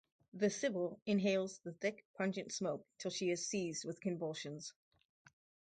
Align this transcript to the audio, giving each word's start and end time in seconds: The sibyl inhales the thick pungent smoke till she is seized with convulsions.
The 0.33 0.49
sibyl 0.49 0.99
inhales 1.05 1.59
the 1.59 1.73
thick 1.73 2.03
pungent 2.15 2.51
smoke 2.53 2.87
till 2.97 3.11
she 3.11 3.29
is 3.29 3.45
seized 3.45 3.85
with 3.85 4.01
convulsions. 4.01 4.73